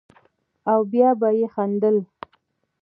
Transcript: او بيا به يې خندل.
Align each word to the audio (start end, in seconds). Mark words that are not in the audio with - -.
او 0.71 0.79
بيا 0.91 1.09
به 1.19 1.29
يې 1.37 1.47
خندل. 1.53 1.97